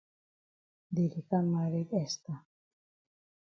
Dey 0.93 1.07
di 1.13 1.21
kam 1.29 1.45
maret 1.51 1.91
Esther. 2.03 2.39